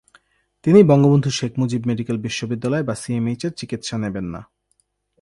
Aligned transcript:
তিনি 0.63 0.79
বঙ্গবন্ধু 0.83 1.29
শেখ 1.29 1.51
মুজিব 1.57 1.81
মেডিকেল 1.87 2.17
বিশ্ববিদ্যালয় 2.17 2.83
বা 2.83 2.95
সিএমএইচে 2.95 3.47
চিকিৎসা 3.51 3.95
নেবেন 3.97 4.25
না। 4.25 4.41